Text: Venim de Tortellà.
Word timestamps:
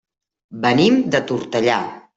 Venim 0.63 0.99
de 1.17 1.25
Tortellà. 1.33 1.81